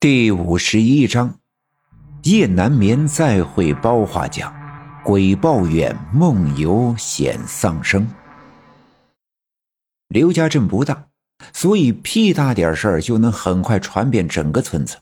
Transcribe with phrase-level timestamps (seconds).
[0.00, 1.40] 第五十一章，
[2.22, 4.54] 夜难眠再会包画匠，
[5.04, 8.08] 鬼抱怨梦游显丧生。
[10.06, 11.08] 刘家镇不大，
[11.52, 14.98] 所以屁大点事儿就能很快传遍整个村子。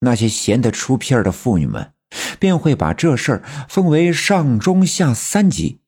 [0.00, 1.92] 那些闲得出片的妇女们，
[2.40, 5.78] 便会把这事儿分为上中下三级，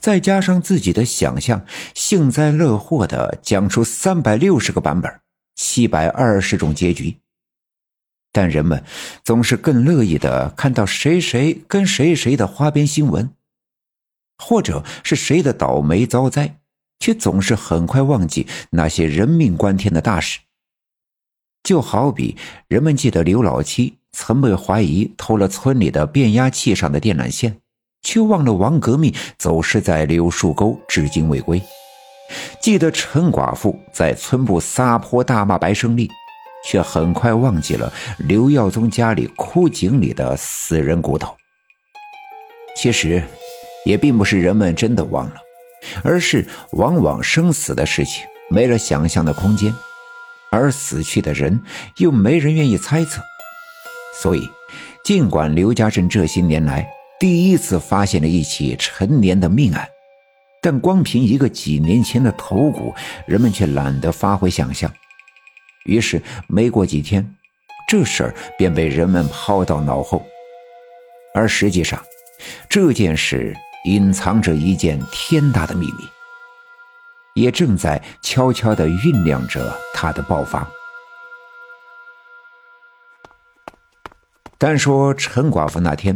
[0.00, 1.64] 再加上自己的想象，
[1.96, 5.12] 幸灾乐祸的讲出三百六十个版本，
[5.56, 7.18] 七百二十种结局。
[8.40, 8.84] 但人们
[9.24, 13.28] 总是更乐意的看到谁谁跟谁谁的花边新闻，
[14.36, 16.60] 或者是谁的倒霉遭灾，
[17.00, 20.38] 却总是很快忘记那些人命关天的大事。
[21.64, 22.36] 就好比
[22.68, 27.56] 人们记得刘老七曾被怀疑偷了村里的变压器上的电缆线，
[28.02, 31.58] 却忘了王革命走失在柳树沟，至今未归；
[32.62, 36.08] 记得陈寡妇在村部撒泼大骂白胜利。
[36.64, 41.36] 却很快忘记了刘耀宗家里枯井里的死人骨头。
[42.76, 43.22] 其实，
[43.84, 45.36] 也并不是人们真的忘了，
[46.02, 49.74] 而是往往生死的事情没了想象的空间，
[50.50, 51.60] 而死去的人
[51.96, 53.22] 又没人愿意猜测。
[54.14, 54.48] 所以，
[55.04, 59.88] 尽管刘家镇这些年来第一次发现了一起陈年的命案，
[60.62, 62.94] 但光凭一个几年前的头骨，
[63.26, 64.92] 人们却懒得发挥想象。
[65.88, 67.34] 于是，没过几天，
[67.88, 70.24] 这事儿便被人们抛到脑后。
[71.34, 71.98] 而实际上，
[72.68, 80.68] 这件事隐藏着一件天大的秘密，也正在悄悄地酝酿着它的爆发。
[84.58, 86.14] 单说陈寡妇那天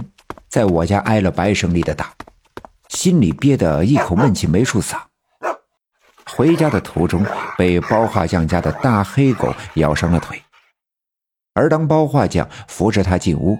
[0.48, 2.12] 在我家挨了白胜利的打，
[2.88, 5.08] 心里憋得一口闷气没处撒。
[6.34, 7.22] 回家的途中，
[7.58, 10.40] 被包画匠家的大黑狗咬伤了腿。
[11.52, 13.58] 而当包画匠扶着他进屋，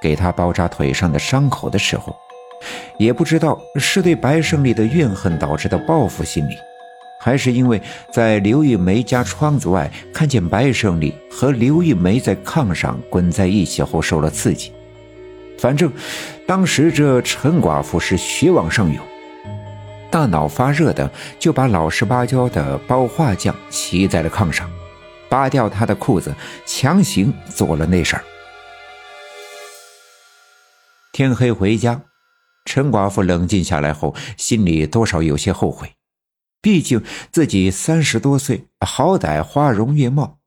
[0.00, 2.14] 给他包扎腿上的伤口的时候，
[3.00, 6.54] 也不知道是对白胜利的怨恨导致的报复心理，
[7.20, 14.72] 还是因为在刘玉梅家窗子外看见白胜利和刘玉梅在炕上滚在一起后受了刺激。
[15.58, 15.92] 反正，
[16.46, 19.04] 当时这陈寡妇是血往上涌。
[20.14, 21.10] 大脑发热的，
[21.40, 24.70] 就把老实巴交的包画匠骑在了炕上，
[25.28, 26.32] 扒掉他的裤子，
[26.64, 28.24] 强行做了那事儿。
[31.10, 32.00] 天黑回家，
[32.64, 35.92] 陈寡妇冷静下来后，心里多少有些后悔，
[36.62, 37.02] 毕竟
[37.32, 40.38] 自己三十多岁，好歹花容月貌，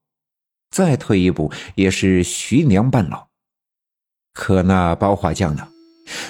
[0.71, 3.27] 再退一步也是徐娘半老。
[4.31, 5.67] 可那包画匠呢？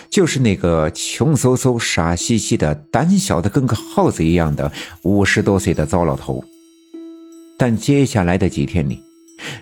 [0.09, 4.71] 就是那个穷嗖嗖、傻兮兮的、胆小的跟个耗子一样的
[5.03, 6.43] 五十多岁的糟老头。
[7.57, 9.01] 但接下来的几天里，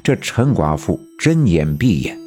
[0.03, 2.17] 这陈寡妇睁眼闭眼，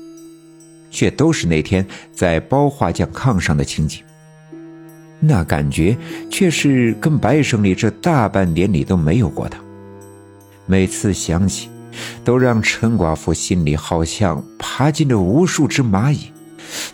[0.91, 4.03] 却都是那天在包画匠炕上的情景。
[5.21, 5.97] 那感觉
[6.31, 9.57] 却是跟白胜利这大半年里都没有过的。
[10.65, 11.69] 每次想起，
[12.25, 16.31] 都让陈寡妇心里好像爬进了无数只蚂蚁。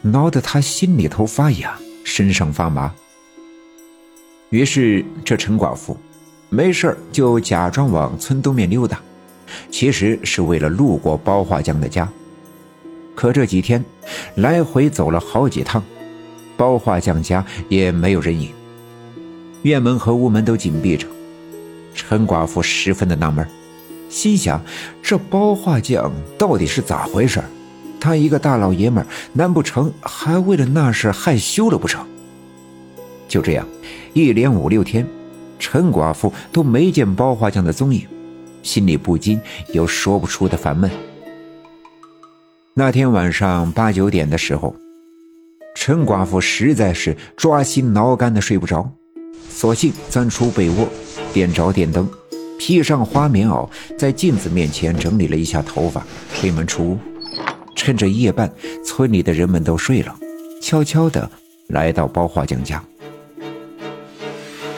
[0.02, 1.72] 挠得他心里头发痒，
[2.04, 2.92] 身上发麻。
[4.50, 5.96] 于是这陈寡妇
[6.48, 9.00] 没事就假装往村东面溜达，
[9.70, 12.08] 其实是为了路过包画匠的家。
[13.14, 13.84] 可这几天
[14.36, 15.82] 来回走了好几趟，
[16.56, 18.52] 包画匠家也没有人影，
[19.62, 21.06] 院门和屋门都紧闭着。
[21.94, 23.48] 陈寡妇十分的纳闷，
[24.08, 24.60] 心想：
[25.02, 27.42] 这包画匠到底是咋回事？
[28.04, 32.04] 他一个大老爷们，难不成还为了那事害羞了不成？
[33.26, 33.66] 就这样，
[34.12, 35.06] 一连五六天，
[35.58, 38.06] 陈寡妇都没见包花匠的踪影，
[38.62, 39.40] 心里不禁
[39.72, 40.90] 有说不出的烦闷。
[42.74, 44.76] 那天晚上八九点的时候，
[45.74, 48.86] 陈寡妇实在是抓心挠肝的睡不着，
[49.48, 50.86] 索性钻出被窝，
[51.32, 52.06] 点着电灯，
[52.58, 53.66] 披上花棉袄，
[53.96, 56.06] 在镜子面前整理了一下头发，
[56.38, 56.98] 推门出屋。
[57.74, 58.52] 趁着夜半，
[58.84, 60.16] 村里的人们都睡了，
[60.62, 61.30] 悄悄地
[61.68, 62.82] 来到包画匠家。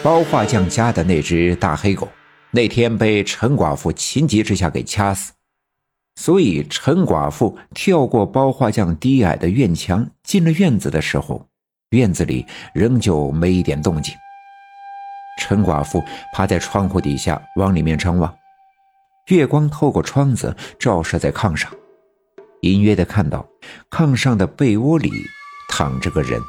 [0.02, 2.08] 包画匠家的那只大黑狗，
[2.50, 5.32] 那天被陈寡妇情急之下给掐死，
[6.14, 11.46] 所以陈寡妇跳过包画匠低矮的院墙，进了院子的时候，
[11.90, 14.14] 院子里仍旧没一点动静。
[15.38, 16.02] 陈寡妇
[16.32, 18.32] 趴在窗户底下往里面张望，
[19.26, 21.70] 月光透过窗子照射在炕上。
[22.62, 23.46] 隐约的看到
[23.90, 25.12] 炕上的被窝里
[25.68, 26.40] 躺着个人。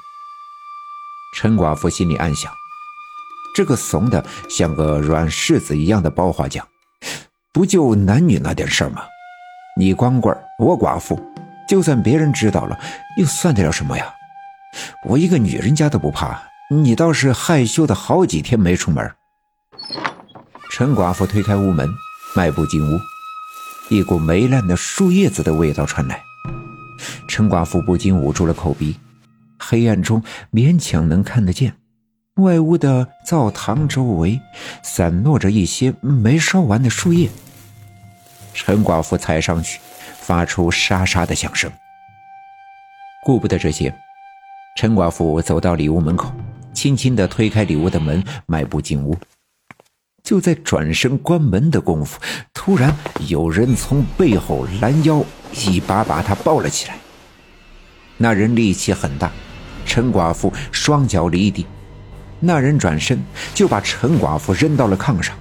[1.35, 2.51] 陈寡妇心里暗想：
[3.55, 6.65] 这个怂的像个软柿子一样的包画匠，
[7.53, 9.03] 不就男女那点事儿吗？
[9.77, 11.19] 你光棍我寡妇，
[11.69, 12.79] 就算别人知道了，
[13.17, 14.11] 又算得了什么呀？
[15.05, 19.13] 我一个女人家都不怕，你倒是害羞的好几天没出门。
[20.71, 21.87] 陈寡妇推开屋门，
[22.35, 22.99] 迈步进屋，
[23.89, 26.21] 一股霉烂的树叶子的味道传来，
[27.27, 28.95] 陈寡妇不禁捂住了口鼻。
[29.57, 31.73] 黑暗中勉强能看得见，
[32.35, 34.39] 外屋的灶堂周围
[34.83, 37.29] 散落着一些没烧完的树叶。
[38.53, 39.79] 陈寡妇踩上去，
[40.19, 41.71] 发出沙沙的响声。
[43.23, 43.93] 顾不得这些，
[44.75, 46.33] 陈寡妇走到里屋门口，
[46.73, 49.17] 轻轻地推开里屋的门，迈步进屋。
[50.27, 52.19] 就在转身关门的功夫，
[52.53, 52.93] 突然
[53.29, 56.97] 有人从背后拦腰一把把他抱了起来。
[58.17, 59.31] 那人力气很大。
[59.85, 61.65] 陈寡妇双脚离地，
[62.41, 65.33] 那人转身就把陈寡妇扔到了炕上。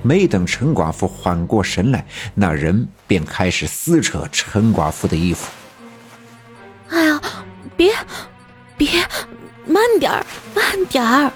[0.00, 5.50] 没等陈寡妇缓过神来，那人便开始撕扯陈寡妇的衣服。
[6.88, 7.20] 哎呀，
[7.76, 7.92] 别，
[8.78, 8.88] 别，
[9.66, 10.24] 慢点儿，
[10.54, 11.30] 慢点儿！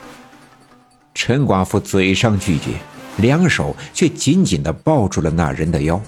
[1.21, 2.75] 陈寡妇嘴上拒绝，
[3.17, 6.01] 两手却紧紧地抱住了那人的腰。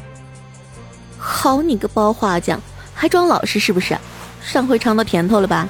[1.19, 2.61] 好你个包画匠，
[2.95, 3.99] 还装老实是不是？
[4.41, 5.69] 上回尝到甜头了吧？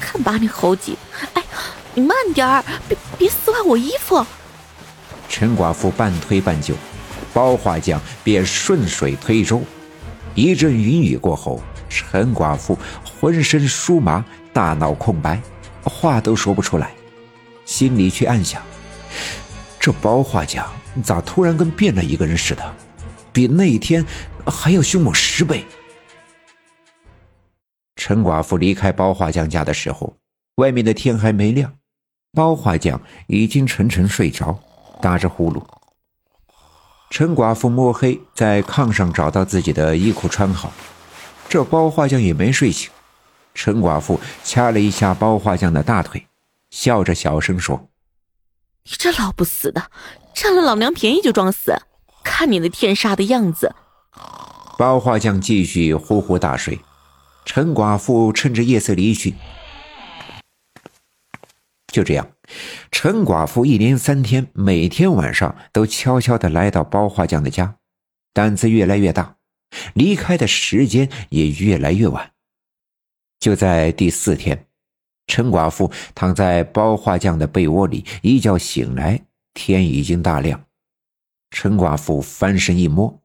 [0.00, 0.98] 看把你猴急！
[1.34, 1.42] 哎，
[1.94, 4.26] 你慢点儿，别别撕坏我衣服。
[5.28, 6.74] 陈寡妇半推半就，
[7.32, 9.62] 包画匠便顺水推舟。
[10.34, 15.40] 一阵云雨过后，陈寡妇浑身酥麻，大脑空白，
[15.84, 16.90] 话都说不出来，
[17.64, 18.60] 心里却暗想：
[19.78, 20.70] 这包画匠
[21.02, 22.74] 咋突然跟变了一个人似的，
[23.32, 24.04] 比那一天
[24.46, 25.64] 还要凶猛十倍。
[27.96, 30.16] 陈寡妇离开包画匠家的时候，
[30.56, 31.72] 外面的天还没亮，
[32.32, 34.58] 包画匠已经沉沉睡着，
[35.00, 35.62] 打着呼噜。
[37.10, 40.72] 陈寡妇摸黑在炕上找到自己的衣裤穿好，
[41.48, 42.90] 这包画匠也没睡醒。
[43.52, 46.24] 陈寡妇掐了一下包画匠的大腿，
[46.70, 47.88] 笑着小声说
[48.84, 49.90] ：“你这老不死的，
[50.34, 51.74] 占了老娘便宜就装死，
[52.24, 53.74] 看你那天杀的样子。”
[54.78, 56.80] 包画匠继续呼呼大睡。
[57.44, 59.34] 陈寡妇趁着夜色离去。
[61.88, 62.30] 就这样，
[62.92, 67.74] 陈寡妇一连三天，每天晚上都悄悄的来到包画匠的家，
[68.32, 69.36] 胆子越来越大，
[69.94, 72.30] 离开的时间也越来越晚。
[73.40, 74.66] 就在第四天，
[75.30, 79.22] 陈寡妇躺在包画匠的被窝里，一觉醒来，
[79.54, 80.60] 天已经大亮。
[81.52, 83.16] 陈寡妇翻身一摸，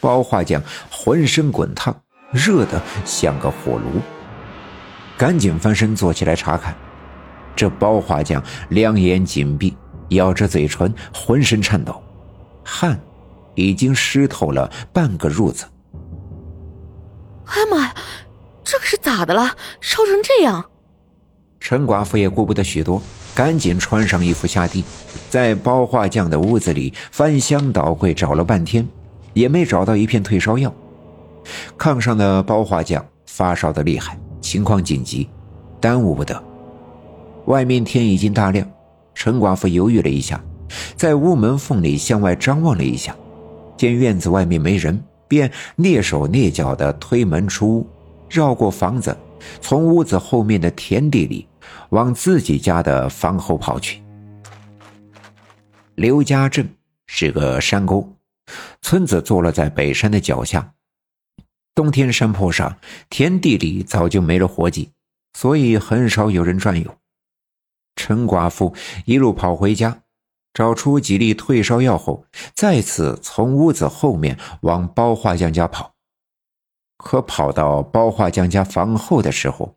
[0.00, 2.02] 包画匠浑身滚烫。
[2.32, 4.00] 热得像个火炉，
[5.18, 6.72] 赶紧翻身坐起来查看。
[7.56, 9.76] 这包画匠两眼紧闭，
[10.10, 12.00] 咬着嘴唇，浑身颤抖，
[12.64, 13.00] 汗
[13.56, 15.66] 已经湿透了半个褥子。
[17.46, 17.94] 哎呀妈呀，
[18.62, 19.56] 这可是咋的了？
[19.80, 20.69] 烧成这样！
[21.60, 23.00] 陈寡妇也顾不得许多，
[23.34, 24.82] 赶紧穿上衣服下地，
[25.28, 28.86] 在包画匠的屋子里翻箱倒柜找了半天，
[29.34, 30.74] 也没找到一片退烧药。
[31.78, 35.28] 炕上的包画匠发烧的厉害，情况紧急，
[35.80, 36.42] 耽误不得。
[37.46, 38.66] 外面天已经大亮，
[39.14, 40.42] 陈寡妇犹豫了一下，
[40.96, 43.14] 在屋门缝里向外张望了一下，
[43.76, 47.86] 见院子外面没人，便蹑手蹑脚地推门出屋，
[48.28, 49.16] 绕过房子，
[49.60, 51.46] 从屋子后面的田地里
[51.90, 54.02] 往自己家的房后跑去。
[55.94, 58.16] 刘家镇是个山沟，
[58.80, 60.74] 村子坐落在北山的脚下。
[61.74, 64.90] 冬天山坡上田地里早就没了活计，
[65.34, 66.96] 所以很少有人转悠。
[67.96, 68.74] 陈寡妇
[69.04, 70.02] 一路跑回家，
[70.52, 72.24] 找出几粒退烧药后，
[72.54, 75.94] 再次从屋子后面往包画匠家跑。
[76.96, 79.76] 可跑到包画匠家房后的时候，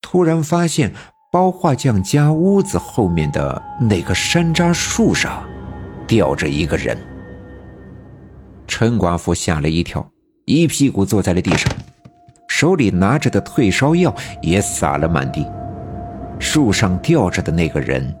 [0.00, 0.92] 突然发现
[1.32, 5.44] 包画匠家屋子后面的那棵山楂树上
[6.06, 6.96] 吊着一个人。
[8.66, 10.06] 陈寡妇吓了一跳。
[10.48, 11.68] 一屁股坐在了地上，
[12.46, 15.44] 手里拿着的退烧药也洒了满地。
[16.38, 18.16] 树上吊着的那个人，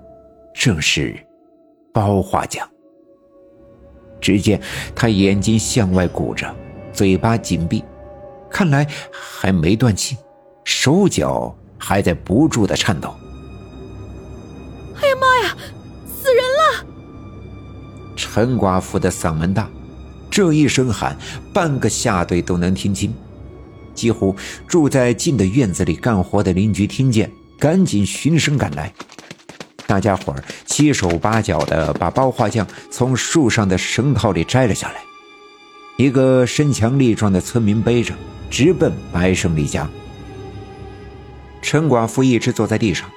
[0.52, 1.16] 正是
[1.94, 2.68] 包画匠。
[4.20, 4.60] 只见
[4.92, 6.52] 他眼睛向外鼓着，
[6.92, 7.84] 嘴巴紧闭，
[8.50, 10.16] 看来还没断气，
[10.64, 13.14] 手脚还在不住的颤抖。
[15.00, 15.56] 哎呀妈呀，
[16.06, 16.86] 死人了！
[18.16, 19.68] 陈寡妇的嗓门大。
[20.30, 21.16] 这一声喊，
[21.52, 23.14] 半个下队都能听清。
[23.94, 28.92] 几乎住在近的院子里干活的邻居听见，赶紧循声赶来。
[29.86, 34.96] 大家伙儿七手八脚的把包画匠从树上的绳套里摘了下来。
[35.96, 38.12] 一个身强力壮的村民背着，
[38.50, 39.88] 直奔白胜利家。
[41.66, 43.10] 陈寡妇一直坐在地上，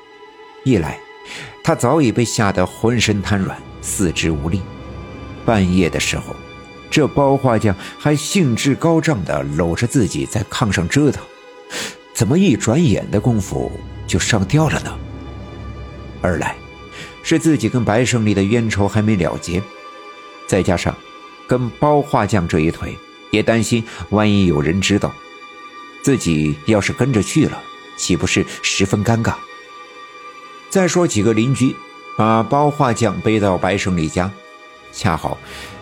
[0.63, 0.99] 一来，
[1.63, 4.57] 她早已被吓得浑身瘫软，四肢无力；
[5.45, 6.35] 半夜的时候，
[6.89, 11.23] 这包画匠还兴致高涨地搂着自己在炕上折腾，
[12.11, 13.71] 怎么一转眼的功夫
[14.07, 14.97] 就上吊了呢？
[16.19, 16.55] 二来，
[17.21, 19.61] 是自己跟白胜利的冤仇还没了结，
[20.47, 20.95] 再加上
[21.47, 22.97] 跟包画匠这一腿，
[23.29, 25.13] 也担心万一有人知道，
[26.01, 27.61] 自己要是跟着去了。
[27.99, 29.33] 岂不是十分尴尬？
[30.69, 31.75] 再说几个邻居
[32.17, 34.31] 把包画匠背到白胜利家，
[34.93, 35.37] 恰好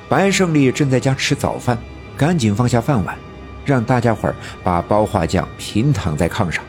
[0.09, 1.77] 白胜利正在家吃早饭，
[2.17, 3.17] 赶紧放下饭碗，
[3.63, 6.63] 让大家伙儿把包画匠平躺在炕上，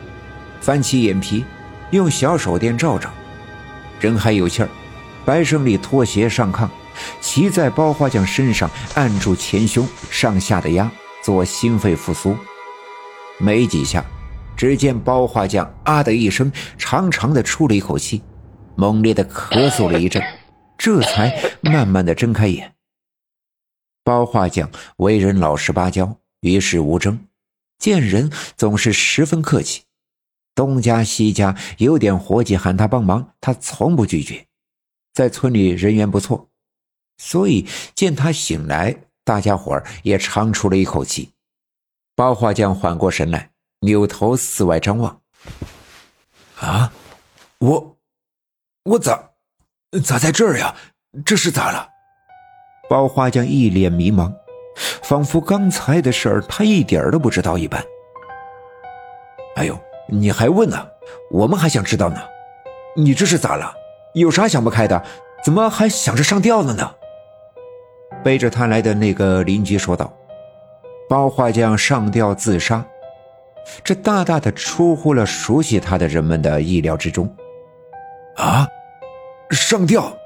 [0.60, 1.44] 翻起眼皮，
[1.92, 3.08] 用小手电照照，
[4.00, 4.68] 人还有气儿。
[5.24, 6.68] 白胜利脱鞋上炕，
[7.20, 10.90] 骑在包画匠身上，按住前胸，上下的压，
[11.22, 12.36] 做心肺复苏，
[13.38, 14.04] 没几下。
[14.58, 18.20] 只见包画匠啊的一声长长的出了一口气，
[18.74, 20.20] 猛烈的咳嗽了一阵，
[20.76, 22.74] 这才慢慢的睁开眼。
[24.02, 27.26] 包画匠为人老实巴交，与世无争，
[27.78, 29.84] 见人总是十分客气。
[30.56, 34.44] 东家西家有点活计喊他帮忙，他从不拒绝。
[35.14, 36.48] 在村里人缘不错，
[37.18, 41.30] 所以见他醒来，大家伙儿也长出了一口气。
[42.16, 43.50] 包画匠缓过神来。
[43.80, 45.20] 扭头四外张望，
[46.60, 46.92] 啊，
[47.58, 47.96] 我
[48.84, 49.30] 我咋
[50.04, 50.74] 咋在这儿呀？
[51.24, 51.88] 这是咋了？
[52.88, 54.34] 包画匠一脸迷茫，
[55.02, 57.82] 仿佛刚才的事儿他一点都不知道一般。
[59.54, 60.88] 哎呦，你还问呢？
[61.30, 62.20] 我们还想知道呢。
[62.96, 63.72] 你这是咋了？
[64.14, 65.04] 有啥想不开的？
[65.44, 66.94] 怎么还想着上吊了呢？
[68.24, 70.12] 背着他来的那个邻居说道
[71.08, 72.84] ：“包画匠上吊自杀。”
[73.84, 77.28] 这大大的出乎了熟悉他的人们的意料之中。
[78.36, 78.68] 啊，
[79.50, 80.16] 上吊！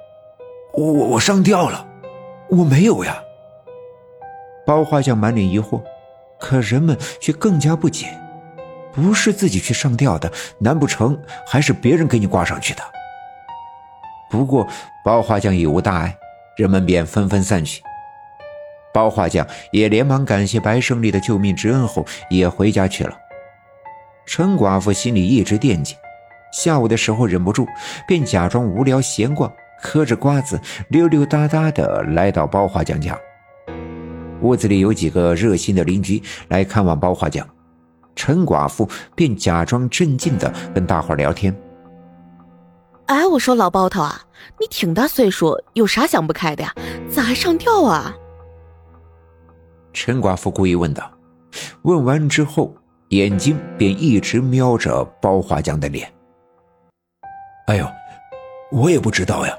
[0.75, 1.87] 我我上吊了，
[2.49, 3.23] 我没有呀。
[4.67, 5.83] 包画匠满脸疑惑，
[6.39, 8.07] 可人们却更加不解：
[8.93, 12.83] 不是自己去上吊的，难不成还是别人给你挂上去的？
[14.31, 14.67] 不过
[15.05, 16.17] 包画匠已无大碍，
[16.57, 17.83] 人们便纷纷散去。
[18.95, 23.15] 包画匠也连忙感谢白胜利的救命之恩后，也回家去了。
[24.25, 25.95] 陈寡妇心里一直惦记，
[26.53, 27.67] 下午的时候忍不住，
[28.07, 29.53] 便假装无聊闲逛，
[29.83, 33.19] 嗑着瓜子，溜溜达达的来到包画匠家。
[34.41, 37.47] 屋子里有几个热心的邻居来看望包画匠，
[38.17, 41.55] 陈寡妇便假装镇静的跟大伙聊天。
[43.07, 44.21] 哎，我说老包头啊，
[44.59, 46.73] 你挺大岁数，有啥想不开的呀？
[47.11, 48.15] 咋还上吊啊？
[49.93, 51.11] 陈寡妇故意问道。
[51.83, 52.75] 问完之后。
[53.13, 56.11] 眼睛便一直瞄着包华江的脸。
[57.67, 57.87] 哎呦，
[58.71, 59.55] 我也不知道呀，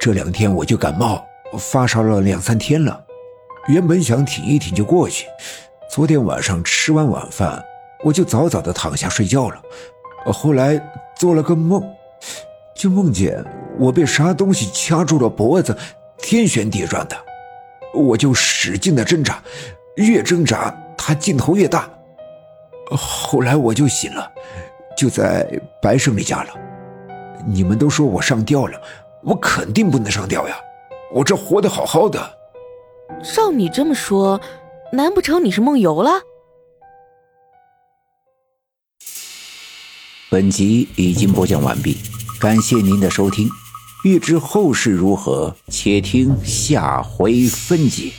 [0.00, 1.24] 这两天我就感冒
[1.60, 3.00] 发烧了两三天了，
[3.68, 5.28] 原本想挺一挺就过去，
[5.88, 7.64] 昨天晚上吃完晚饭，
[8.02, 9.62] 我就早早的躺下睡觉了，
[10.32, 10.76] 后来
[11.16, 11.80] 做了个梦，
[12.74, 13.44] 就梦见
[13.78, 15.76] 我被啥东西掐住了脖子，
[16.18, 17.16] 天旋地转的，
[17.94, 19.40] 我就使劲的挣扎，
[19.94, 21.88] 越挣扎它劲头越大。
[22.96, 24.30] 后来我就醒了，
[24.96, 25.48] 就在
[25.82, 26.50] 白胜利家了。
[27.46, 28.80] 你们都说我上吊了，
[29.22, 30.56] 我肯定不能上吊呀！
[31.12, 32.18] 我这活得好好的。
[33.22, 34.40] 照你这么说，
[34.92, 36.10] 难不成你是梦游了？
[40.30, 41.96] 本集已经播讲完毕，
[42.38, 43.48] 感谢您的收听。
[44.04, 48.12] 欲知后事如何，且听下回分解。